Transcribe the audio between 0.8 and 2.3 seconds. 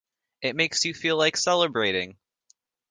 you feel like celebrating.